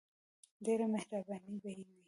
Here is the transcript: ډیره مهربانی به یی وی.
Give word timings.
ډیره 0.65 0.85
مهربانی 0.93 1.55
به 1.61 1.69
یی 1.77 1.83
وی. 1.87 1.97